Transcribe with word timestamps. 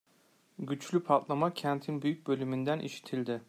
Güçlü 0.59 1.03
patlama 1.03 1.53
kentin 1.53 2.01
büyük 2.01 2.27
bölümünden 2.27 2.79
işitildi. 2.79 3.39